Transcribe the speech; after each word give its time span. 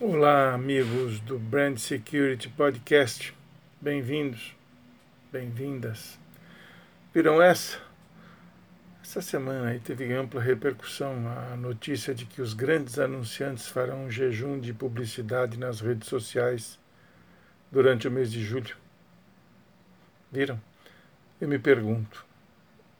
Olá, 0.00 0.52
amigos 0.52 1.20
do 1.20 1.38
Brand 1.38 1.78
Security 1.78 2.48
Podcast. 2.48 3.32
Bem-vindos, 3.80 4.52
bem-vindas. 5.30 6.18
Viram 7.14 7.40
essa? 7.40 7.78
Essa 9.00 9.22
semana 9.22 9.68
aí 9.68 9.78
teve 9.78 10.12
ampla 10.12 10.42
repercussão 10.42 11.14
a 11.28 11.56
notícia 11.56 12.12
de 12.12 12.26
que 12.26 12.42
os 12.42 12.54
grandes 12.54 12.98
anunciantes 12.98 13.68
farão 13.68 14.06
um 14.06 14.10
jejum 14.10 14.58
de 14.58 14.74
publicidade 14.74 15.56
nas 15.56 15.80
redes 15.80 16.08
sociais 16.08 16.76
durante 17.70 18.08
o 18.08 18.10
mês 18.10 18.32
de 18.32 18.42
julho. 18.42 18.76
Viram? 20.30 20.60
Eu 21.40 21.46
me 21.46 21.58
pergunto: 21.58 22.26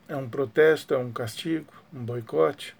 é 0.06 0.14
um 0.14 0.28
protesto, 0.28 0.94
é 0.94 0.98
um 0.98 1.10
castigo, 1.12 1.72
um 1.92 2.04
boicote? 2.04 2.76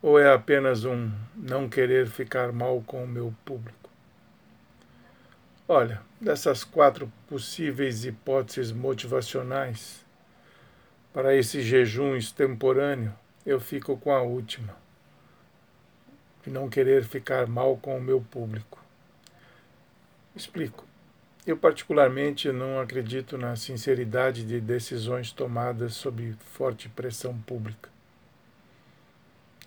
Ou 0.00 0.18
é 0.18 0.32
apenas 0.32 0.84
um 0.84 1.10
não 1.34 1.68
querer 1.68 2.06
ficar 2.06 2.52
mal 2.52 2.80
com 2.86 3.02
o 3.02 3.08
meu 3.08 3.34
público? 3.44 3.90
Olha, 5.66 6.00
dessas 6.20 6.64
quatro 6.64 7.12
possíveis 7.28 8.04
hipóteses 8.04 8.72
motivacionais 8.72 10.06
para 11.12 11.34
esse 11.34 11.62
jejum 11.62 12.16
extemporâneo, 12.16 13.12
eu 13.44 13.58
fico 13.58 13.96
com 13.96 14.12
a 14.12 14.22
última. 14.22 14.76
De 16.44 16.50
não 16.50 16.68
querer 16.68 17.04
ficar 17.04 17.46
mal 17.48 17.76
com 17.76 17.98
o 17.98 18.00
meu 18.00 18.20
público. 18.20 18.80
Explico. 20.34 20.86
Eu, 21.44 21.56
particularmente, 21.56 22.52
não 22.52 22.78
acredito 22.78 23.36
na 23.36 23.56
sinceridade 23.56 24.44
de 24.44 24.60
decisões 24.60 25.32
tomadas 25.32 25.94
sob 25.94 26.36
forte 26.54 26.88
pressão 26.88 27.36
pública. 27.40 27.90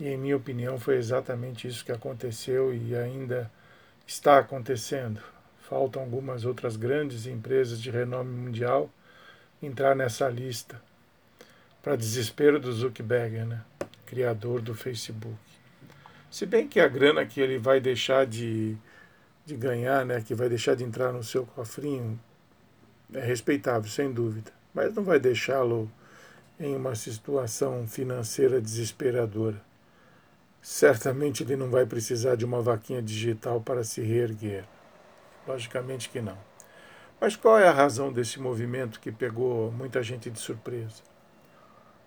E, 0.01 0.07
em 0.07 0.17
minha 0.17 0.35
opinião, 0.35 0.79
foi 0.79 0.95
exatamente 0.95 1.67
isso 1.67 1.85
que 1.85 1.91
aconteceu 1.91 2.73
e 2.73 2.95
ainda 2.95 3.51
está 4.07 4.39
acontecendo. 4.39 5.21
Faltam 5.69 6.01
algumas 6.01 6.43
outras 6.43 6.75
grandes 6.75 7.27
empresas 7.27 7.79
de 7.79 7.91
renome 7.91 8.31
mundial 8.31 8.89
entrar 9.61 9.95
nessa 9.95 10.27
lista, 10.27 10.81
para 11.83 11.95
desespero 11.95 12.59
do 12.59 12.73
Zuckerberg, 12.73 13.45
né? 13.45 13.61
criador 14.07 14.59
do 14.59 14.73
Facebook. 14.73 15.37
Se 16.31 16.47
bem 16.47 16.67
que 16.67 16.79
a 16.79 16.87
grana 16.87 17.23
que 17.23 17.39
ele 17.39 17.59
vai 17.59 17.79
deixar 17.79 18.25
de, 18.25 18.75
de 19.45 19.55
ganhar, 19.55 20.03
né, 20.03 20.19
que 20.19 20.33
vai 20.33 20.49
deixar 20.49 20.75
de 20.75 20.83
entrar 20.83 21.13
no 21.13 21.23
seu 21.23 21.45
cofrinho, 21.45 22.19
é 23.13 23.19
respeitável, 23.19 23.87
sem 23.87 24.11
dúvida, 24.11 24.51
mas 24.73 24.95
não 24.95 25.03
vai 25.03 25.19
deixá-lo 25.19 25.91
em 26.59 26.75
uma 26.75 26.95
situação 26.95 27.87
financeira 27.87 28.59
desesperadora. 28.59 29.69
Certamente 30.61 31.43
ele 31.43 31.55
não 31.55 31.69
vai 31.69 31.85
precisar 31.85 32.35
de 32.35 32.45
uma 32.45 32.61
vaquinha 32.61 33.01
digital 33.01 33.59
para 33.59 33.83
se 33.83 34.01
reerguer. 34.01 34.63
Logicamente 35.47 36.09
que 36.09 36.21
não. 36.21 36.37
Mas 37.19 37.35
qual 37.35 37.57
é 37.57 37.67
a 37.67 37.73
razão 37.73 38.13
desse 38.13 38.39
movimento 38.39 38.99
que 38.99 39.11
pegou 39.11 39.71
muita 39.71 40.03
gente 40.03 40.29
de 40.29 40.39
surpresa? 40.39 41.01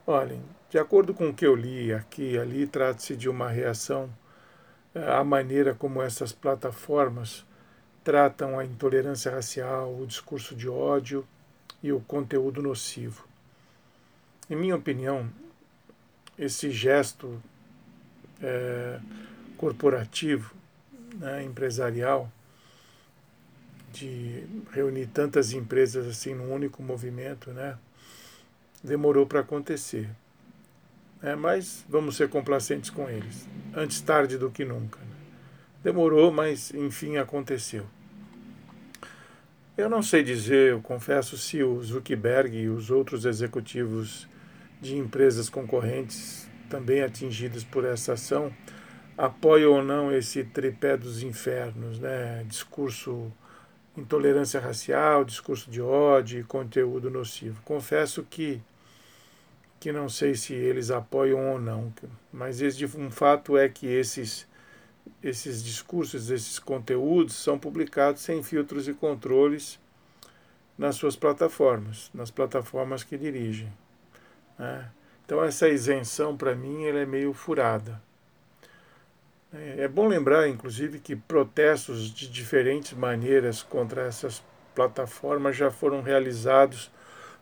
Olhem, 0.07 0.43
de 0.69 0.79
acordo 0.79 1.15
com 1.15 1.29
o 1.29 1.35
que 1.35 1.47
eu 1.47 1.55
li 1.55 1.93
aqui 1.93 2.33
e 2.33 2.39
ali, 2.39 2.67
trata-se 2.67 3.17
de 3.17 3.29
uma 3.29 3.49
reação 3.49 4.09
eh, 4.95 5.13
à 5.13 5.25
maneira 5.25 5.75
como 5.75 6.03
essas 6.03 6.31
plataformas 6.31 7.45
tratam 8.05 8.59
a 8.59 8.65
intolerância 8.65 9.33
racial, 9.33 9.97
o 9.99 10.07
discurso 10.07 10.55
de 10.55 10.69
ódio 10.69 11.27
e 11.83 11.91
o 11.91 12.01
conteúdo 12.01 12.61
nocivo. 12.61 13.27
Em 14.51 14.55
minha 14.55 14.77
opinião, 14.77 15.31
esse 16.39 16.71
gesto 16.71 17.43
é, 18.43 18.99
corporativo, 19.57 20.53
né, 21.15 21.45
empresarial, 21.45 22.31
de 23.93 24.45
reunir 24.73 25.07
tantas 25.07 25.53
empresas 25.53 26.07
assim 26.07 26.35
num 26.35 26.53
único 26.53 26.83
movimento, 26.83 27.51
né, 27.53 27.79
demorou 28.83 29.27
para 29.27 29.41
acontecer. 29.41 30.09
É, 31.23 31.35
mas 31.35 31.85
vamos 31.89 32.17
ser 32.17 32.29
complacentes 32.29 32.91
com 32.91 33.09
eles. 33.09 33.49
Antes 33.75 34.01
tarde 34.03 34.37
do 34.37 34.51
que 34.51 34.63
nunca. 34.63 34.99
Né? 34.99 35.17
Demorou, 35.83 36.31
mas 36.31 36.71
enfim 36.75 37.17
aconteceu. 37.17 37.87
Eu 39.77 39.89
não 39.89 40.03
sei 40.03 40.23
dizer, 40.23 40.73
eu 40.73 40.81
confesso, 40.83 41.39
se 41.39 41.63
o 41.63 41.83
Zuckerberg 41.83 42.57
e 42.57 42.69
os 42.69 42.91
outros 42.91 43.25
executivos 43.25 44.29
de 44.81 44.97
empresas 44.97 45.49
concorrentes 45.49 46.47
também 46.69 47.03
atingidas 47.03 47.65
por 47.65 47.85
essa 47.85 48.15
ação 48.15 48.53
apoiam 49.17 49.73
ou 49.73 49.83
não 49.83 50.13
esse 50.13 50.45
tripé 50.45 50.97
dos 50.97 51.23
infernos, 51.23 51.99
né? 51.99 52.45
discurso 52.47 53.33
intolerância 53.97 54.59
racial, 54.59 55.25
discurso 55.25 55.71
de 55.71 55.81
ódio 55.81 56.41
e 56.41 56.45
conteúdo 56.45 57.11
nocivo. 57.11 57.61
Confesso 57.65 58.25
que 58.25 58.61
que 59.79 59.93
não 59.93 60.09
sei 60.09 60.35
se 60.35 60.55
eles 60.55 60.91
apoiam 60.91 61.53
ou 61.53 61.61
não, 61.61 61.93
mas 62.33 62.61
um 62.97 63.11
fato 63.11 63.57
é 63.57 63.69
que 63.69 63.87
esses 63.87 64.49
esses 65.23 65.63
discursos, 65.63 66.31
esses 66.31 66.59
conteúdos 66.59 67.35
são 67.35 67.59
publicados 67.59 68.23
sem 68.23 68.43
filtros 68.43 68.89
e 68.89 68.95
controles 68.95 69.79
nas 70.79 70.97
suas 70.97 71.17
plataformas, 71.17 72.11
nas 72.15 72.31
plataformas 72.31 73.05
que 73.05 73.19
dirigem. 73.19 73.71
Né? 74.59 74.91
Então 75.25 75.43
essa 75.43 75.69
isenção 75.69 76.37
para 76.37 76.55
mim 76.55 76.85
ela 76.85 77.01
é 77.01 77.07
meio 77.07 77.33
furada. 77.33 78.01
É, 79.53 79.85
é 79.85 79.89
bom 79.89 80.09
lembrar, 80.09 80.49
inclusive, 80.49 80.99
que 80.99 81.15
protestos 81.15 82.13
de 82.13 82.29
diferentes 82.29 82.93
maneiras 82.93 83.63
contra 83.63 84.03
essas 84.03 84.43
plataformas 84.75 85.57
já 85.57 85.71
foram 85.71 86.03
realizados 86.03 86.91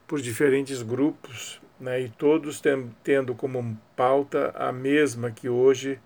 por 0.06 0.20
diferentes 0.20 0.82
grupos, 0.82 1.60
né, 1.80 2.02
e 2.02 2.08
todos 2.08 2.62
tendo 3.02 3.34
como 3.34 3.80
pauta 3.96 4.52
a 4.54 4.70
mesma 4.70 5.30
que 5.30 5.48
hoje 5.48 5.98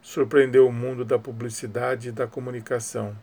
surpreendeu 0.00 0.66
o 0.66 0.72
mundo 0.72 1.04
da 1.04 1.18
publicidade 1.18 2.08
e 2.08 2.12
da 2.12 2.26
comunicação, 2.26 3.14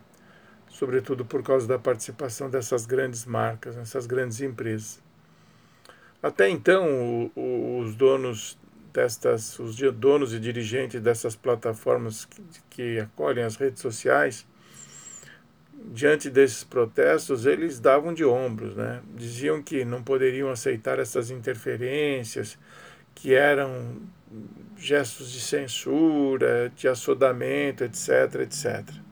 sobretudo 0.70 1.26
por 1.26 1.42
causa 1.42 1.68
da 1.68 1.80
participação 1.80 2.50
dessas 2.50 2.86
grandes 2.86 3.26
marcas, 3.26 3.76
dessas 3.76 4.06
grandes 4.06 4.40
empresas. 4.40 5.07
Até 6.22 6.50
então, 6.50 7.32
o, 7.36 7.40
o, 7.40 7.80
os 7.80 7.96
donos 7.96 8.58
destas, 8.94 9.60
os 9.60 9.78
donos 9.94 10.34
e 10.34 10.40
dirigentes 10.40 11.00
dessas 11.00 11.36
plataformas 11.36 12.26
que, 12.26 12.42
que 12.70 13.00
acolhem 13.00 13.44
as 13.44 13.56
redes 13.56 13.82
sociais, 13.82 14.46
diante 15.94 16.30
desses 16.30 16.64
protestos, 16.64 17.46
eles 17.46 17.80
davam 17.80 18.14
de 18.14 18.26
ombros, 18.26 18.76
né? 18.76 19.02
Diziam 19.16 19.62
que 19.62 19.86
não 19.86 20.04
poderiam 20.04 20.50
aceitar 20.50 21.00
essas 21.00 21.30
interferências, 21.30 22.58
que 23.14 23.34
eram 23.34 23.98
gestos 24.78 25.32
de 25.32 25.40
censura, 25.40 26.72
de 26.76 26.88
assodamento, 26.88 27.84
etc, 27.84 28.42
etc. 28.42 29.07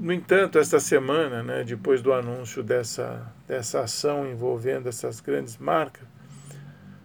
No 0.00 0.14
entanto, 0.14 0.58
esta 0.58 0.80
semana, 0.80 1.42
né, 1.42 1.62
depois 1.62 2.00
do 2.00 2.10
anúncio 2.10 2.62
dessa, 2.62 3.30
dessa 3.46 3.80
ação 3.80 4.26
envolvendo 4.26 4.88
essas 4.88 5.20
grandes 5.20 5.58
marcas, 5.58 6.08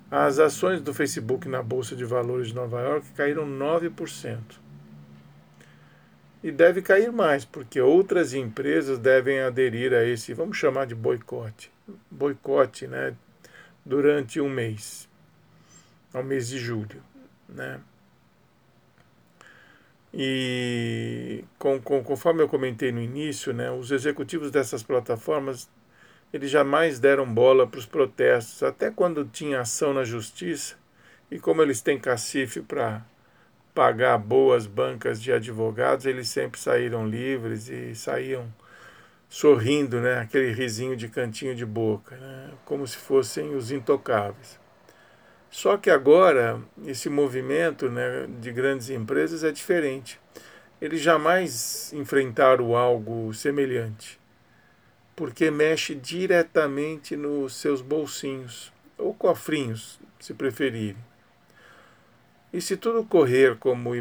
as 0.09 0.39
ações 0.39 0.79
do 0.79 0.93
Facebook 0.93 1.45
na 1.49 1.61
Bolsa 1.61 1.93
de 1.93 2.05
Valores 2.05 2.47
de 2.47 2.55
Nova 2.55 2.79
York 2.79 3.11
caíram 3.11 3.45
9%. 3.45 4.39
E 6.41 6.53
deve 6.53 6.81
cair 6.81 7.11
mais, 7.11 7.43
porque 7.43 7.81
outras 7.81 8.33
empresas 8.33 8.97
devem 8.97 9.41
aderir 9.41 9.93
a 9.93 10.05
esse, 10.05 10.33
vamos 10.33 10.55
chamar 10.55 10.85
de 10.85 10.95
boicote. 10.95 11.69
Boicote, 12.09 12.87
né? 12.87 13.13
Durante 13.85 14.39
um 14.39 14.49
mês, 14.49 15.09
ao 16.13 16.23
mês 16.23 16.47
de 16.47 16.57
julho, 16.57 17.03
né? 17.49 17.77
E 20.17 21.43
com, 21.59 21.79
com, 21.81 22.01
conforme 22.01 22.41
eu 22.41 22.47
comentei 22.47 22.89
no 22.89 23.01
início, 23.01 23.51
né, 23.51 23.69
os 23.69 23.91
executivos 23.91 24.49
dessas 24.49 24.81
plataformas 24.81 25.69
eles 26.31 26.49
jamais 26.49 26.99
deram 26.99 27.31
bola 27.31 27.67
para 27.67 27.79
os 27.79 27.85
protestos, 27.85 28.63
até 28.63 28.89
quando 28.89 29.25
tinha 29.25 29.61
ação 29.61 29.93
na 29.93 30.03
justiça, 30.03 30.75
e 31.29 31.39
como 31.39 31.61
eles 31.61 31.81
têm 31.81 31.99
cacife 31.99 32.61
para 32.61 33.05
pagar 33.73 34.17
boas 34.17 34.67
bancas 34.67 35.21
de 35.21 35.31
advogados, 35.31 36.05
eles 36.05 36.29
sempre 36.29 36.59
saíram 36.59 37.07
livres 37.07 37.67
e 37.69 37.93
saíam 37.95 38.53
sorrindo, 39.29 39.99
né, 39.99 40.19
aquele 40.19 40.51
risinho 40.53 40.95
de 40.95 41.07
cantinho 41.07 41.55
de 41.55 41.65
boca, 41.65 42.15
né, 42.15 42.51
como 42.65 42.85
se 42.87 42.97
fossem 42.97 43.53
os 43.55 43.71
intocáveis. 43.71 44.59
Só 45.49 45.77
que 45.77 45.89
agora, 45.89 46.61
esse 46.85 47.09
movimento 47.09 47.89
né, 47.89 48.27
de 48.41 48.51
grandes 48.51 48.89
empresas 48.89 49.43
é 49.43 49.51
diferente. 49.51 50.19
Eles 50.81 51.01
jamais 51.01 51.93
enfrentaram 51.93 52.75
algo 52.75 53.33
semelhante, 53.33 54.19
porque 55.15 55.49
mexe 55.49 55.95
diretamente 55.95 57.15
nos 57.15 57.55
seus 57.55 57.81
bolsinhos, 57.81 58.73
ou 58.97 59.13
cofrinhos, 59.13 59.99
se 60.19 60.33
preferirem. 60.33 60.97
E 62.51 62.61
se 62.61 62.75
tudo 62.77 63.03
correr 63.03 63.57
como, 63.57 63.91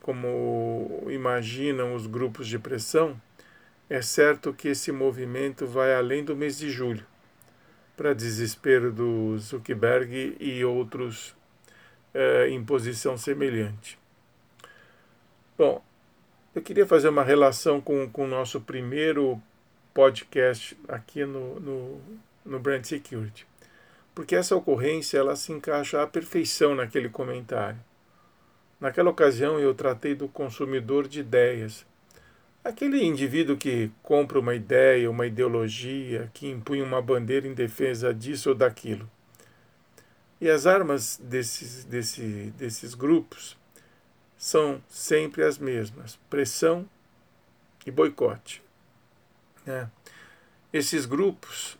como 0.00 1.06
imaginam 1.08 1.94
os 1.94 2.06
grupos 2.06 2.46
de 2.46 2.58
pressão, 2.58 3.20
é 3.88 4.02
certo 4.02 4.52
que 4.52 4.68
esse 4.68 4.92
movimento 4.92 5.66
vai 5.66 5.94
além 5.94 6.22
do 6.22 6.36
mês 6.36 6.58
de 6.58 6.70
julho, 6.70 7.06
para 7.98 8.14
desespero 8.14 8.92
do 8.92 9.36
Zuckerberg 9.38 10.36
e 10.38 10.64
outros 10.64 11.34
é, 12.14 12.48
em 12.48 12.64
posição 12.64 13.18
semelhante. 13.18 13.98
Bom, 15.58 15.82
eu 16.54 16.62
queria 16.62 16.86
fazer 16.86 17.08
uma 17.08 17.24
relação 17.24 17.80
com, 17.80 18.08
com 18.08 18.24
o 18.24 18.28
nosso 18.28 18.60
primeiro 18.60 19.42
podcast 19.92 20.78
aqui 20.86 21.24
no, 21.24 21.58
no, 21.58 22.00
no 22.44 22.60
Brand 22.60 22.84
Security, 22.84 23.44
porque 24.14 24.36
essa 24.36 24.54
ocorrência 24.54 25.18
ela 25.18 25.34
se 25.34 25.50
encaixa 25.50 26.00
à 26.00 26.06
perfeição 26.06 26.76
naquele 26.76 27.08
comentário. 27.08 27.80
Naquela 28.78 29.10
ocasião 29.10 29.58
eu 29.58 29.74
tratei 29.74 30.14
do 30.14 30.28
consumidor 30.28 31.08
de 31.08 31.18
ideias, 31.18 31.84
aquele 32.68 33.02
indivíduo 33.02 33.56
que 33.56 33.90
compra 34.02 34.38
uma 34.38 34.54
ideia, 34.54 35.10
uma 35.10 35.26
ideologia, 35.26 36.30
que 36.34 36.48
impunha 36.48 36.84
uma 36.84 37.00
bandeira 37.00 37.48
em 37.48 37.54
defesa 37.54 38.12
disso 38.12 38.50
ou 38.50 38.54
daquilo. 38.54 39.10
E 40.40 40.48
as 40.48 40.66
armas 40.66 41.18
desses, 41.22 41.84
desse, 41.84 42.52
desses 42.56 42.94
grupos 42.94 43.56
são 44.36 44.82
sempre 44.88 45.42
as 45.42 45.58
mesmas: 45.58 46.16
pressão 46.28 46.88
e 47.86 47.90
boicote. 47.90 48.62
Né? 49.64 49.90
Esses 50.72 51.06
grupos 51.06 51.78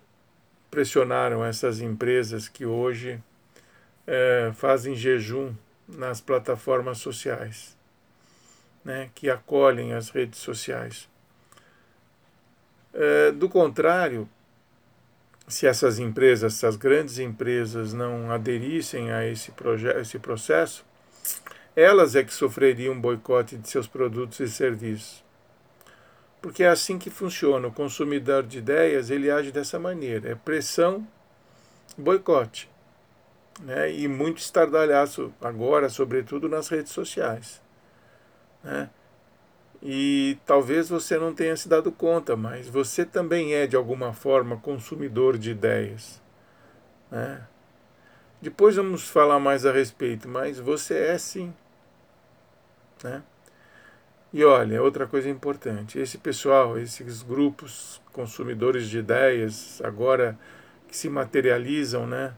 pressionaram 0.70 1.44
essas 1.44 1.80
empresas 1.80 2.48
que 2.48 2.64
hoje 2.64 3.22
é, 4.06 4.50
fazem 4.54 4.94
jejum 4.96 5.54
nas 5.86 6.20
plataformas 6.20 6.98
sociais, 6.98 7.76
né, 8.88 9.10
que 9.14 9.28
acolhem 9.28 9.92
as 9.92 10.08
redes 10.08 10.38
sociais. 10.38 11.06
É, 12.94 13.30
do 13.32 13.46
contrário, 13.46 14.26
se 15.46 15.66
essas 15.66 15.98
empresas, 15.98 16.54
essas 16.54 16.74
grandes 16.74 17.18
empresas 17.18 17.92
não 17.92 18.30
aderissem 18.30 19.12
a 19.12 19.26
esse, 19.26 19.52
esse 20.00 20.18
processo, 20.18 20.86
elas 21.76 22.16
é 22.16 22.24
que 22.24 22.32
sofreriam 22.32 22.98
boicote 22.98 23.58
de 23.58 23.68
seus 23.68 23.86
produtos 23.86 24.40
e 24.40 24.48
serviços. 24.48 25.22
Porque 26.40 26.62
é 26.62 26.68
assim 26.68 26.98
que 26.98 27.10
funciona. 27.10 27.68
O 27.68 27.72
consumidor 27.72 28.42
de 28.42 28.56
ideias 28.56 29.10
ele 29.10 29.30
age 29.30 29.52
dessa 29.52 29.78
maneira: 29.78 30.30
é 30.30 30.34
pressão, 30.34 31.06
boicote. 31.96 32.70
Né? 33.60 33.92
E 33.92 34.08
muito 34.08 34.38
estardalhaço 34.38 35.30
agora, 35.42 35.90
sobretudo 35.90 36.48
nas 36.48 36.68
redes 36.68 36.92
sociais. 36.92 37.60
Né? 38.62 38.90
E 39.82 40.38
talvez 40.44 40.88
você 40.88 41.16
não 41.18 41.32
tenha 41.32 41.56
se 41.56 41.68
dado 41.68 41.92
conta, 41.92 42.36
mas 42.36 42.68
você 42.68 43.04
também 43.04 43.54
é, 43.54 43.66
de 43.66 43.76
alguma 43.76 44.12
forma, 44.12 44.56
consumidor 44.56 45.38
de 45.38 45.50
ideias. 45.50 46.20
Né? 47.10 47.40
Depois 48.40 48.76
vamos 48.76 49.08
falar 49.08 49.38
mais 49.38 49.64
a 49.64 49.72
respeito, 49.72 50.28
mas 50.28 50.58
você 50.58 50.94
é 50.94 51.18
sim. 51.18 51.52
Né? 53.02 53.22
E 54.32 54.44
olha, 54.44 54.82
outra 54.82 55.06
coisa 55.06 55.28
importante: 55.28 55.98
esse 55.98 56.18
pessoal, 56.18 56.78
esses 56.78 57.22
grupos 57.22 58.00
consumidores 58.12 58.88
de 58.88 58.98
ideias, 58.98 59.80
agora 59.82 60.38
que 60.86 60.96
se 60.96 61.08
materializam, 61.08 62.06
né? 62.06 62.34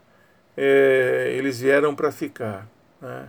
É, 0.57 1.33
eles 1.37 1.61
vieram 1.61 1.95
para 1.95 2.13
ficar. 2.13 2.69
Né? 3.01 3.29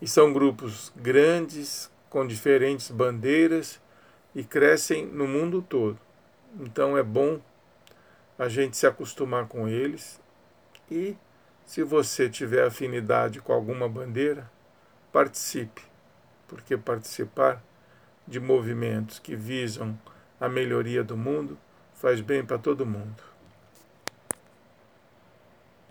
E 0.00 0.06
são 0.06 0.32
grupos 0.32 0.92
grandes, 0.96 1.90
com 2.12 2.26
diferentes 2.26 2.90
bandeiras 2.90 3.80
e 4.34 4.44
crescem 4.44 5.06
no 5.06 5.26
mundo 5.26 5.62
todo. 5.62 5.98
Então 6.60 6.94
é 6.98 7.02
bom 7.02 7.40
a 8.38 8.50
gente 8.50 8.76
se 8.76 8.86
acostumar 8.86 9.48
com 9.48 9.66
eles 9.66 10.20
e, 10.90 11.16
se 11.64 11.82
você 11.82 12.28
tiver 12.28 12.66
afinidade 12.66 13.40
com 13.40 13.54
alguma 13.54 13.88
bandeira, 13.88 14.50
participe, 15.10 15.80
porque 16.46 16.76
participar 16.76 17.64
de 18.28 18.38
movimentos 18.38 19.18
que 19.18 19.34
visam 19.34 19.98
a 20.38 20.50
melhoria 20.50 21.02
do 21.02 21.16
mundo 21.16 21.56
faz 21.94 22.20
bem 22.20 22.44
para 22.44 22.58
todo 22.58 22.84
mundo. 22.84 23.31